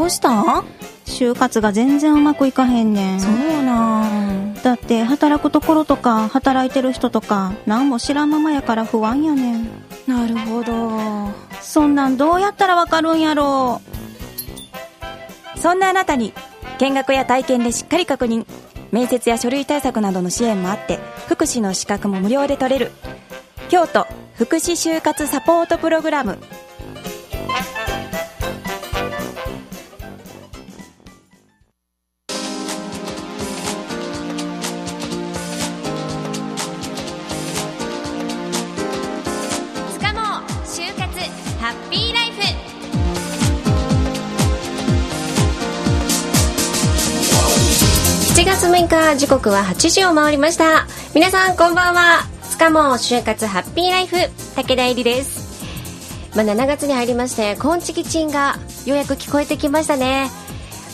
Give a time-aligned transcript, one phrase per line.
[0.00, 0.30] どうした？
[0.30, 0.64] ん
[1.04, 3.20] 就活が全然うまくいかへんねん。
[3.20, 4.54] そうなん。
[4.54, 9.68] だって働くところとか働いてる人とか何も知らんままやから不安やねん。
[10.06, 11.28] なるほど。
[11.60, 13.82] そんなんどうやったらわかるんやろ？
[15.56, 16.32] そんなあなたに
[16.78, 18.46] 見学や体験でしっかり確認。
[18.92, 22.90] 面接や書類対策などの支援もあって福祉の資格も無料で取れる。
[23.68, 24.06] 京都
[24.36, 26.38] 福祉就活サポートプログラム
[48.40, 50.86] 7月6日時刻は8時を回りました。
[51.14, 52.26] 皆さんこんばんは。
[52.42, 54.16] つかも就活ハッピーライフ
[54.56, 56.34] 武田絵里です。
[56.34, 60.30] まあ、7月に入りまして「こんちきちん」がようやく聞こえてきましたね。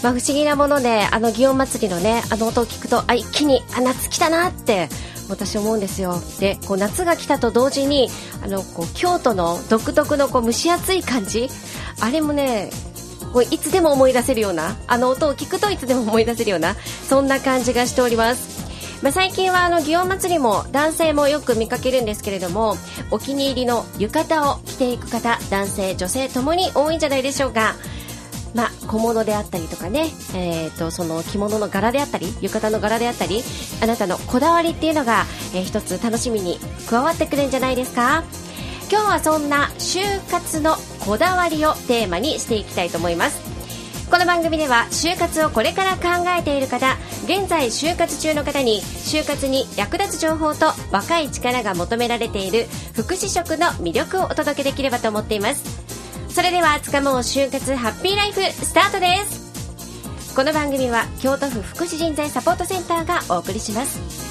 [0.02, 4.88] まあ、不思議なものであの祇園祭りのねあの音を聞くとあ一気にあ夏来たなって
[5.28, 6.20] 私思うんですよ。
[6.40, 8.10] でこう夏が来たと同時に
[8.42, 11.48] あのこう京都の独特のこう蒸し暑い感じ。
[12.00, 12.70] あれもね
[13.36, 22.76] こういつでも思い出せるようなあの音を聞くといつでも思い出せるようなそんな感じがしております、まあ、最近はあの祇園祭りも男性もよく見かけるんですけれども
[23.10, 27.74] お気に入りの浴衣を着ていく方男性女性ともに多いんじゃないでしょうか。
[28.54, 33.42] まあ、小物であったりとかね、えー、とその着物の柄であったり浴衣の柄であったり
[33.82, 38.24] あなたのこだわりっていうのが、えー一つ楽しみに加わってくるんじゃないですか。
[38.88, 43.56] 今日はそんな就活のこだわりをテーマにしていきたいと思います。
[44.08, 55.64] この番組では就活をこれから考えている方現在就活中の方に就活に役立つ情報と若い力が求められている福祉職の魅力をお届けできればと思っています。
[56.28, 60.34] それではつかもう就活ハッピーライフスタートです。
[60.36, 64.25] この番組は京都府福祉人材サポートセンターがお送りします。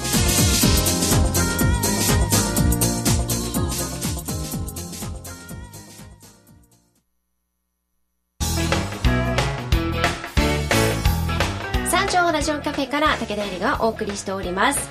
[12.16, 14.90] ラジオカフェから武田絵里がお送りしております。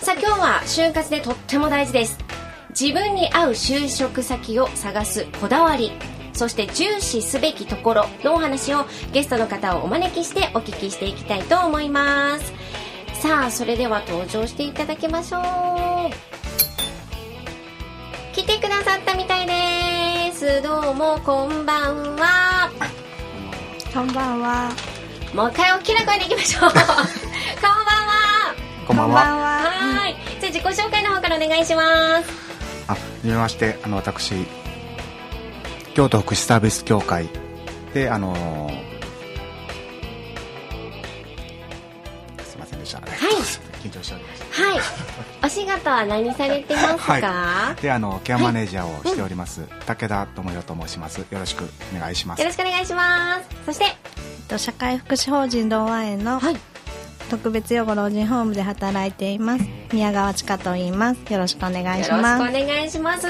[0.00, 2.18] さあ今日は就活でとっても大事です。
[2.78, 5.92] 自分に合う就職先を探すこだわり
[6.34, 12.52] そして重視すべきところのお話をゲストの方をお招きしてお聞きしていきたいと思います。
[13.22, 15.42] さあそれでは登場していただきましょう。
[18.34, 20.62] 来てくださったみたいです。
[20.62, 22.70] どうもこんばんは。
[23.94, 24.95] こんばんは。
[25.36, 26.70] もう一回大きな声でいきましょう。
[26.72, 28.54] こんばんは。
[28.86, 29.20] こんばんは。
[29.20, 29.70] は。
[30.06, 30.16] ーい。
[30.40, 32.30] じゃあ自己紹介の方からお願いします。
[32.88, 34.32] あ、はじめまして、あの私
[35.92, 37.28] 京都福祉サービス協会。
[37.92, 38.86] であのー
[42.42, 43.00] すいませんでした。
[43.00, 43.10] はい。
[43.86, 44.80] 緊張しておりましはい。
[45.44, 47.20] お仕事は何されてますか、
[47.76, 47.82] た。
[47.82, 51.18] で、あのケアマネージャーをしております、武田智代と申します。
[51.18, 52.40] よろしくお願いします。
[52.40, 52.52] よろ。
[52.52, 53.48] しくお願いします。
[53.66, 53.96] そして
[54.56, 56.56] と社会福祉法人同和園のはい。
[57.28, 59.64] 特別養護老人ホームで働いています。
[59.92, 61.32] 宮川千佳と言います。
[61.32, 63.26] よろしくお願いしよろしくおます願いします。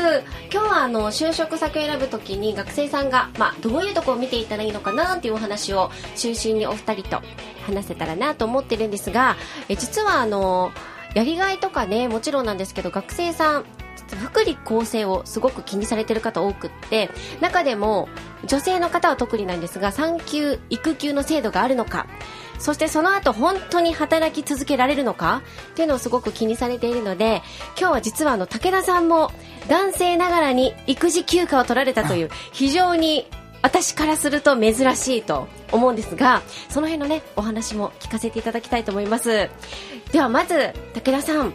[0.53, 7.22] 今日はあの就職先を選ぶときに学生さんが、まあ、どういうところを見ていったらいいのかなっていうお話を中心にお二人と
[7.64, 9.37] 話せたらなと思ってるんですが
[9.69, 10.72] え実はあの
[11.14, 13.64] やりがいとかねもちろんなんですけど学生さん
[14.15, 18.09] 福利厚生をすごく気にされてる方多くって中でも
[18.44, 22.06] 女性の方は特になんですが産休育休の制度があるのか。
[22.59, 25.43] そしてその後本当に働き続けられるのか。
[25.72, 27.43] っていうのをすごく気にされているので
[27.78, 29.31] 今日は実はあの武田さんも
[29.69, 33.28] 男性ながらに育児休暇を取られたという非常に
[33.62, 39.50] 私からすると珍しいと思うんですがその辺のねお話も聞かせていただきたいと思います。
[40.12, 41.53] ではまず武田さん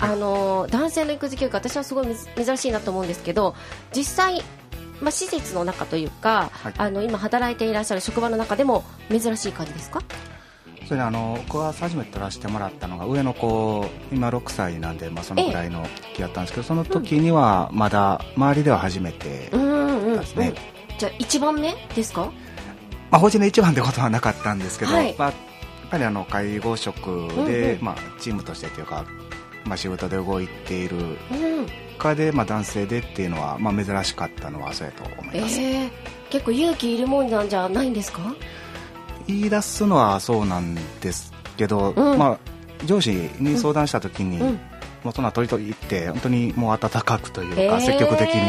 [0.00, 3.54] あの男性の育児休暇私はすごい珍珍しいなと思うんですけど
[3.94, 4.42] 実際
[5.00, 6.74] まあ、施設の中というか、はい。
[6.76, 10.02] あの今働いていらっしゃる職場の中でも珍しい感じですか？
[10.86, 20.54] それであの僕は初めて取らせてもらったのが上の子今6歳なんで、まあ、そのぐらいの気だったんですけどその時にはまだ周りでは初めてですね、
[20.98, 22.32] じゃあ1番目ですか？
[23.12, 25.14] まあ、法人の一番ってことはなかったんですけど、はい。
[25.16, 27.84] まあ、やっぱりあの介護職で、うんうん。
[27.84, 29.04] まあ、チームとしてというか、
[29.68, 31.66] まあ、仕事で動いているうん。
[31.98, 35.90] 中で、まあ、男性でっていうのは、まあ、珍しかったのはそうやと思います、えー、
[36.30, 38.20] 結構勇気いるもんなんじゃないんですか？
[39.26, 42.18] 言い出すのはそうなんですけど、うん。
[42.18, 43.10] まあ、上司
[43.40, 44.60] に相談した時に、うん。
[45.02, 47.80] もうそんな取り取りって本当にもう温かくというか、えー。
[47.80, 48.42] 積極的に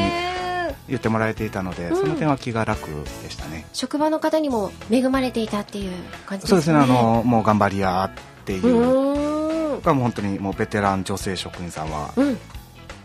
[0.88, 1.96] 言ってもらえていたので、うん。
[1.96, 2.88] その点は気が楽
[3.24, 3.66] でしたね。
[3.74, 5.92] 職場の方にも恵まれていたっていう
[6.28, 6.56] 感じですね。
[6.56, 6.78] そうですね。
[6.78, 9.29] あのもう頑張りやっていう
[9.82, 12.38] がもう本当にもうベテラン女性職員さんはうん。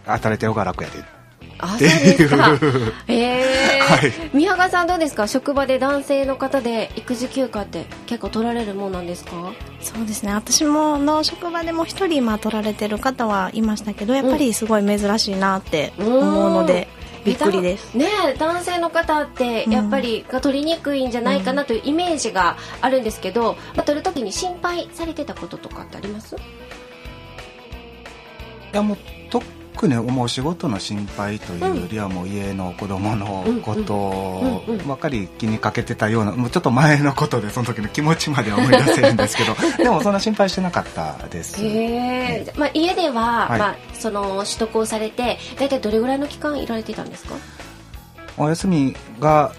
[0.06, 1.03] 働いてる方が楽やで。
[1.59, 1.88] あそうで
[2.19, 2.50] すか。
[3.06, 3.15] え
[3.79, 4.12] え はい。
[4.35, 5.29] 宮川さんどうですか？
[5.29, 9.31] 職場で男性の方で育児休暇って結構取られるもんなんですか？
[9.81, 10.32] そうですね。
[10.35, 16.88] 私もの職場でも一人まあ取られてる方はいましたけどやっぱりすごい珍しいなって思うので、
[17.25, 17.94] びっくりです。
[17.94, 26.35] ねえ男性の方ってやっぱりが取りにくいんじゃないかなというイメージがあるんですけど、まあ、取るときに心配されてたこととかってあります？
[26.35, 26.38] い
[28.75, 28.99] やもう
[29.31, 34.88] 特にもう仕事の心配というよりはもう家の子供のことうんうんうんうん。
[34.88, 41.61] ばかり気にかけてたようなもうちょっと前のことでその時の気持ちまでは思い出せるんですけど でもそんな心配してなかったです。
[41.62, 43.59] へえ、まあ、家では、はい。
[43.59, 47.35] まあ、その取得をされて大体どれぐらいの期間いられていたんですか？
[48.37, 49.53] お休みが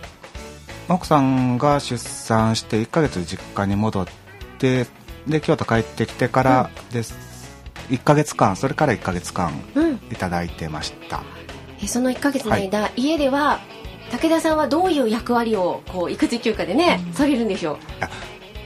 [0.88, 4.08] 奥さんが出産して1ヶ月実家に戻っ
[4.60, 4.86] て
[5.28, 7.16] で京都帰ってきてからです、
[7.90, 9.94] 1ヶ月間それから1ヶ月間うん。
[10.12, 11.24] いただいてました。
[11.82, 13.60] えその1ヶ月の間、家では
[14.12, 17.78] 武田さんはどういう役割をこう育児休暇でね、されるんでしょう？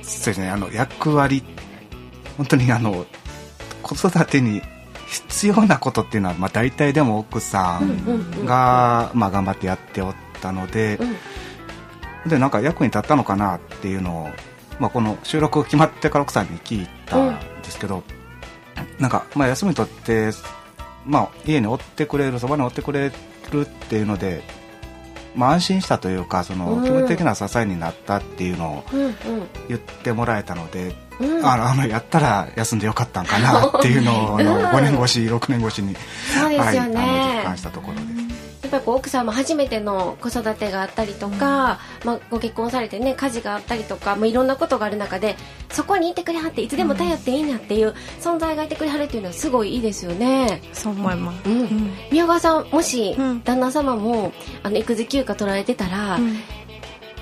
[0.04, 1.44] そうですねあの役割
[2.38, 3.06] 本当にあの
[3.84, 4.62] 子育てに
[5.08, 8.46] 必要なことっていうのは、まあ、大体でも奥さうんうんうんん。
[8.46, 10.98] が、まあ、頑張ってやっておったので、
[12.26, 12.30] うん。
[12.30, 14.30] でなんか役に立ったのかなっていうのを、
[14.80, 18.04] まあ、この収録決まってから奥さんに聞いたんですけど、
[19.00, 20.32] なんか、まあ、休み取って、
[21.06, 23.12] まあ、家に追ってくれるそばに追ってくれ
[23.52, 24.44] るっていうので、
[25.36, 26.84] まあ、安心したというかそのうん。
[26.84, 29.16] 気持ち的な支えになったっていうのをうん
[29.68, 31.38] 言ってもらえたので、うん。
[31.38, 34.40] うんあのあのやったら休んでよかったんかなっていうのをうん。
[34.40, 35.96] 5年越し6年越しに、
[36.34, 38.29] そうですよね、はい、あの実感したところです。
[38.70, 45.36] やっぱりこう奥さんも初めての子育てがあったりとか、まあ、ご結婚されてね家事があったりとか、まあ、いろんなことがある中で
[45.72, 50.62] そこにいてくれはっていつでも頼っていいなっていう存在がいてくれはるっていうのはすごいいいですよね。
[50.72, 51.62] そう思います、うん。
[51.62, 51.94] うん。
[52.12, 53.42] 宮川さんもしうん。
[53.42, 54.32] 旦那様も
[54.62, 56.38] あの育児休暇取られてたら、うん。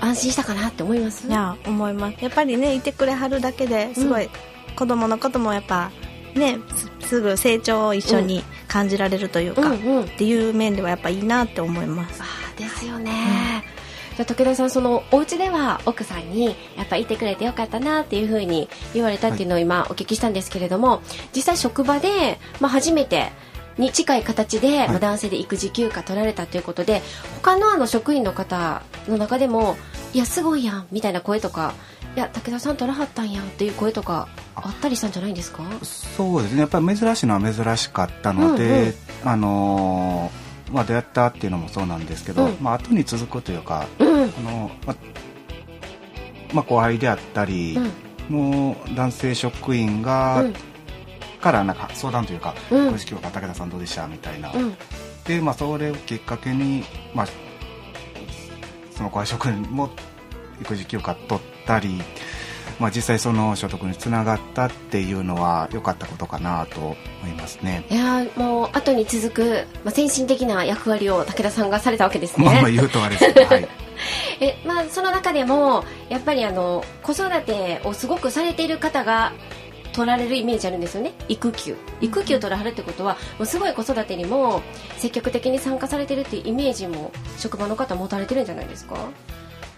[0.00, 1.26] 安心したかなって思います？
[1.26, 2.22] いや思います。
[2.22, 4.28] やっぱりねいてくれはるだけですごい、
[4.76, 5.90] 子供のこともやっぱ
[6.34, 6.58] ね
[7.00, 10.02] すすぐ成長を一緒に感じられるというか、うんうん。
[10.02, 12.22] っていう面ではやっぱいいなって思います。
[12.22, 13.12] あーですよね、
[14.16, 21.00] じゃあ武田さんそのお家では奥さんにやっぱいてくれてよかったなっていうふうに言われたっていうのを今お聞きしたんですけれども、
[21.34, 23.30] 実際職場で、まあ、初めて
[23.78, 27.00] に近い形で、まあ男性で育児休暇取られたということで
[27.42, 29.76] 他のあの職員の方の中でも
[30.12, 31.74] いやすごいやんみたいな声とか
[32.18, 34.26] いや武田さん取らはったんやんっていう声とか
[34.56, 35.62] あったりしたんじゃないんですか？
[35.80, 36.62] そうですね。
[36.62, 38.94] やっぱり珍しいのは珍しかったので、うんうん。
[39.24, 42.56] あのーまあ、どうやったっていうのもそうなんですけど、うん。
[42.60, 44.08] まあ後に続くというか、うん。
[44.24, 44.96] あのまあ
[46.52, 47.78] まあ、後輩であったり
[48.28, 50.54] の男性職員が、うん。
[51.40, 52.90] からなんか相談というか「うん。
[52.90, 54.76] 公式は武田さんどうでした?」みたいな、うん。
[55.24, 56.82] で、まあ、それをきっかけに、
[57.14, 57.26] まあ、
[58.90, 59.88] その後輩職員も
[60.60, 62.00] 育児休暇取ったり、
[62.80, 66.96] まあ、実際その所得につながったっていうのは良かったことかなと思
[67.28, 67.84] いますね。
[67.90, 72.46] いやーもう後に続く、まあ、先進的な役割を武田さんがされたわけですね。
[72.46, 73.68] まあまあ言うとあれですけど、 はい、
[74.40, 79.32] えまあ、その中でもやっぱりあの子育てをすごくされている方が
[79.92, 81.12] 取られるイメージあるんですよね。
[81.28, 81.76] 育休。
[82.00, 84.62] 育休取らはるってことはもうすごい子育てにも
[84.98, 88.96] 積極的に参加されてるっていうイメージも職場の方持たれてるんじゃないですか？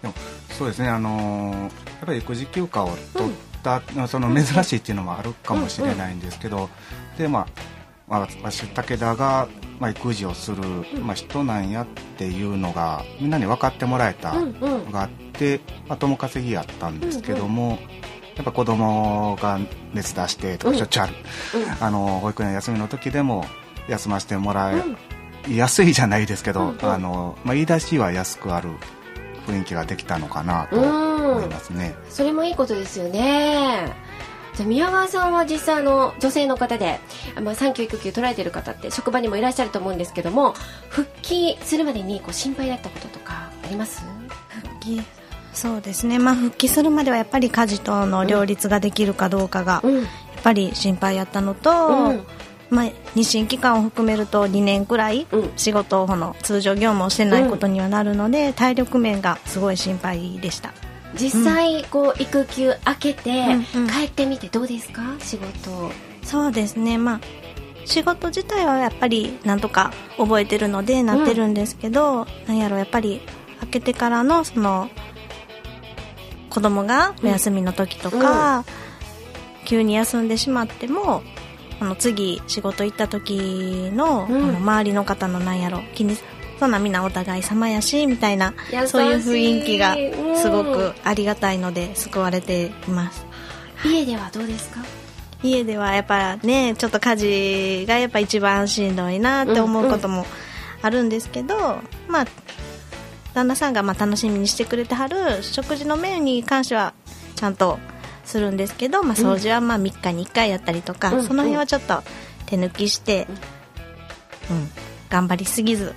[0.03, 0.15] でも
[0.51, 1.63] そうですね、あのー
[2.01, 6.71] やっぱり育児休暇を取った、その珍しいっていうのもあるかもしれないんですけど、
[7.19, 7.47] でまあ
[8.09, 10.63] まあ、私武田が、まあ、育児をする、
[11.03, 14.85] まあ、人なんやっていうのがみんなに分かってもらえたうんうん。
[14.87, 17.79] のがあって、まあ、共稼ぎやったんですけども、
[18.35, 19.61] やっぱ子供が
[19.93, 21.15] 熱出してとかしょっちゅうある、
[21.81, 23.45] あの保育園休みの時でも
[23.89, 24.73] 休ませてもら
[25.47, 26.85] え、安いじゃないですけど、うんうん。
[26.91, 28.71] あのまあ、言い出しは安くある
[29.47, 31.95] 雰囲気ができたのかなと思いますね。
[32.09, 33.93] それもいいことですよね。
[34.55, 36.99] じゃあ宮川さんは実際あの女性の方で、
[37.43, 40.55] まあ、産休育休取られてる方って職場にもいらっしゃると思うんですけども
[40.89, 44.03] 復帰するまでにこう心配だったこととかあります？
[44.49, 45.03] 復帰？
[45.53, 46.19] そうですね。
[46.19, 49.97] まあ復帰するまではやっぱり家事との両立ができるかどうかがうん。
[49.97, 50.07] やっ
[50.43, 52.27] ぱり心配やったのと、うん
[52.71, 52.93] まあ、妊
[53.45, 55.53] 娠期間を含めると2年くらいうん。
[55.57, 60.73] 仕事をこの通常業務をしてないことにはなるので、体力面がすごい心配でした。
[61.17, 63.31] 実際こう育休明けて
[63.75, 63.89] うんうん。
[63.91, 65.03] 帰ってみてどうですか？
[65.19, 65.91] 仕事
[66.23, 66.97] そうですね。
[66.99, 67.21] まあ
[67.85, 73.21] 仕事自体はやっぱりなんとか覚えてるのでなってるんですけど、なんやろやっぱり
[73.61, 74.89] 開けてからのその
[76.51, 78.65] 子供がお休みの時とか、
[79.65, 81.23] 急に休んでしまっても
[81.81, 84.45] あの次仕事行った時の,、うん。
[84.51, 86.17] あの周りの方のなんやろ気に
[86.59, 88.53] そんなみんなお互い様やしみたいな
[88.87, 90.37] そういう雰囲気がうん。
[90.37, 93.25] すごくありがたいので救われています。
[93.85, 94.81] 家ではどうですか？
[95.43, 100.27] 家ではやっぱねちょっと家事がやっぱ一番しんどいなって思うことも
[100.83, 101.57] あるんですけど、
[102.07, 102.27] まあ
[103.33, 106.93] 旦那さんがまあ楽しみにしてくれてはる食事の面に関しては
[107.37, 107.79] ちゃんと
[108.31, 112.03] するんですけど、まあ、掃除はまあ3日に1回やったりとか、うんその辺はちょっと
[112.47, 113.27] 手抜きして、
[114.51, 114.71] うん、
[115.09, 115.95] 頑張りすぎず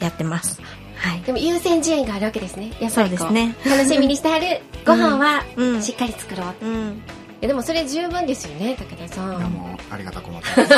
[0.00, 0.60] やってます。
[0.96, 1.22] はい。
[1.22, 2.72] でも優先順位があるわけですね。
[2.80, 3.54] やっぱりこそうですね。
[3.64, 5.82] 楽しみにしてあるご飯はうん。
[5.82, 7.02] しっかり作ろう、いうん
[7.42, 9.36] やでもそれ十分ですよね武田さん。
[9.38, 10.74] いやもうありがたく思って よか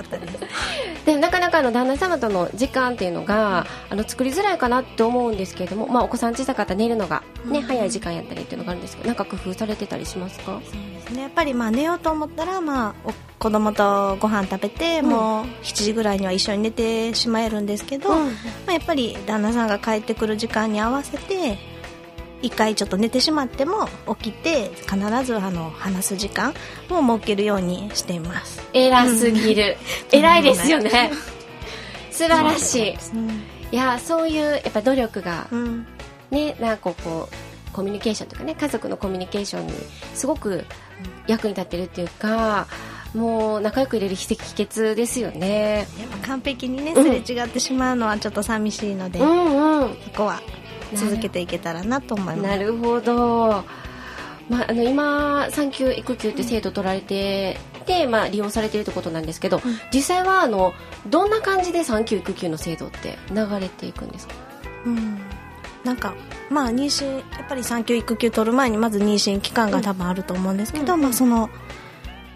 [0.00, 0.38] ったです。
[1.06, 10.60] でもなかなかあの旦那様との時間っていうのがあの作りづらいかなって思うんですけれども、まあ、お子さん小さかったら寝るのが、ね早い時間やったりっていうのがあるんですけどなんか工夫されてたりしますか？
[11.12, 11.22] ね。
[11.22, 18.26] やっぱりまあ寝ようと思ったら、まあ、お子供とご飯食べて、もう7時ぐらいには一緒に寝てしまえるんですけど、うん。
[18.26, 18.32] ま
[18.68, 21.58] あ、やっぱり旦那さんが帰ってくる時間に合わせて
[22.42, 23.88] 一回ちょっと寝てしまっても
[24.20, 26.54] 起きて必ずあの話す時間
[26.90, 29.76] を設けるようにしています、偉すぎる、
[30.12, 31.10] 偉いですよね。
[32.10, 32.96] 素晴らしい。
[33.72, 33.76] い。
[33.76, 35.86] やそういうやっぱ努力がうん。
[36.30, 39.72] ねなんかこうコミュニケーションというかね家族のコミュニケーションに
[40.14, 40.64] すごく
[41.26, 42.66] 役に立ってるっていうか
[43.14, 45.86] もう仲良く入れる秘訣ですよね。
[46.26, 49.96] 完璧にねうんすれ違ってしまうのはちょっと寂しいので、うそんうん。
[50.16, 50.40] こは
[50.96, 52.48] 続けていけたらなと思います。
[52.48, 53.64] なるほど、
[54.48, 59.60] まあ、あの今産休育休って制度取られてで、まあ、利用されているということなんですけど、
[59.92, 60.72] 実際はあの
[61.06, 64.34] どんな感じで産休育休の制度って流れていくんですか？
[64.86, 65.18] うん。
[65.84, 66.14] なんか
[66.50, 71.48] まあ妊娠やっぱり産休育休取る前にまず妊娠期間が多分あると思うんですけど、うんまあ、その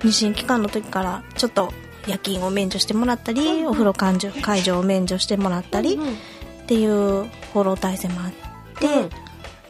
[0.00, 1.72] 妊娠期間の時からちょっと
[2.06, 8.32] 夜勤を免除してもらったり、お風呂介助介助を免除してもらったり、うんっていうフォロー体制もあっ
[8.80, 9.10] て、うん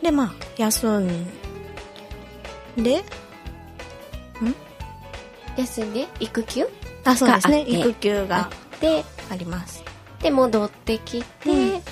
[0.02, 1.26] でまあ休ん
[2.76, 3.04] で。
[5.56, 6.66] 休んで育休？
[7.04, 7.56] あそうですね。
[7.58, 7.80] があって。
[7.80, 8.50] 育休が
[8.80, 9.84] であります。
[10.22, 11.82] で戻ってきて、うん。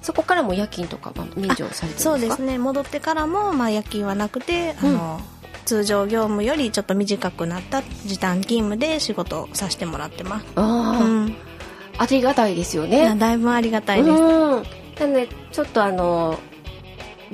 [0.00, 2.56] そこからも夜勤とかは免除されてるそうですね。
[2.56, 5.20] 戻ってからも、まあ、夜勤はなくて、あの
[5.66, 10.46] 通常業務よりちょっと短くなった時短勤務で仕事をさせてもらってます。
[10.54, 11.36] ああ、うん。
[11.98, 13.14] ありがたいですよね。
[13.18, 14.62] だいぶありがたいです、うん。
[14.98, 16.38] なのでちょっとあの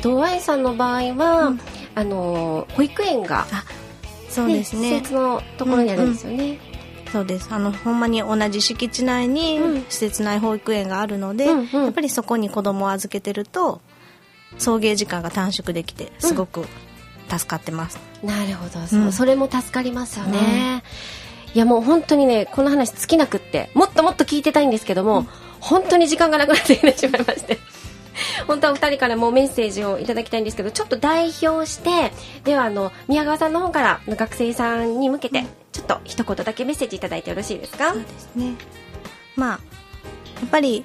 [0.00, 1.60] 同愛さんの場合は、うん。
[1.94, 3.46] あの保育園が、
[4.28, 4.90] そうですね。
[4.90, 6.58] 施設のところにあるんですよね、
[7.10, 7.48] そうです。
[7.50, 9.84] あのほんまに同じ敷地内にうん。
[9.88, 11.84] 施設内保育園があるので、うんうん。
[11.84, 13.80] やっぱりそこに子供を預けてると
[14.58, 16.66] 送迎時間が短縮できてすごく
[17.28, 18.86] 助かってます、なるほど。
[18.86, 19.12] そう、うん。
[19.12, 20.82] それも助かりますよね、
[21.54, 25.26] いやもう本当にねこの話尽きなくってもっともっと聞いてたいんですけども、
[25.60, 27.58] 本当に時間がなくなってきてしまいまして
[28.46, 32.12] 本当はお二人からもメッセージをいただきたいんですけどちょっと代表して
[32.44, 37.92] ではあの宮川さんの方から学生さんに向けてちょっと一言だけメッセージいただいてよろしいですか？
[37.92, 38.54] そうですね。
[39.36, 39.60] まあ
[40.40, 40.84] やっぱり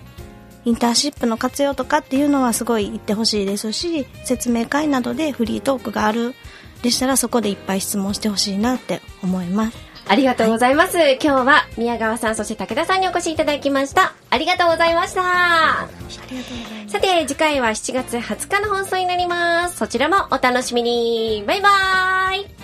[0.64, 6.36] インターンシップの活用とかっていうのはすごい言ってほしいですし説明会などでフリートークがある
[6.84, 9.78] でしたらそこでいっぱい質問してほしいなって思います。
[10.08, 14.14] ありがとうございます、今日は宮川さんそして武田さんにお越しいただきました。
[14.30, 15.88] ありがとうございました
[16.92, 19.78] さて次回は7月20日の放送になります。
[19.78, 21.42] そちらもお楽しみに。
[21.48, 22.61] バイバーイ。